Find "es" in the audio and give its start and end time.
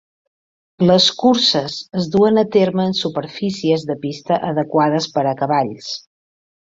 2.03-2.07